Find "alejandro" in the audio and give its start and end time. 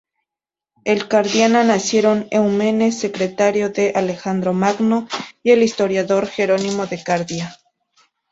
3.95-4.51